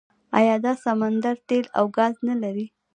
آیا 0.37 0.55
دا 0.65 0.73
سمندر 0.85 1.35
تیل 1.47 1.65
او 1.77 1.85
ګاز 1.97 2.15
نلري؟ 2.27 2.65